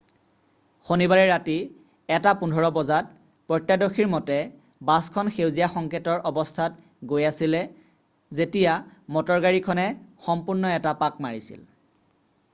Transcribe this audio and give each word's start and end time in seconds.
শনিবাৰে 0.87 1.23
ৰাতি 1.31 1.55
1:15 2.13 2.69
বজাত 2.77 3.11
প্ৰত্যৰ্শদৰ্শীৰ 3.51 4.07
মতে 4.13 4.37
বাছখন 4.89 5.29
সেউজীয়া 5.35 5.67
সংকেটৰ 5.73 6.23
অৱস্থাত 6.31 7.11
গৈ 7.13 7.27
আছিলে 7.31 7.61
যেতিয়া 8.39 8.79
মটৰগাড়ী 9.17 9.61
খনে 9.69 9.85
সন্মুখত 10.31 10.73
এটা 10.79 10.95
পাক 11.05 11.21
মাৰিছিল 11.27 11.61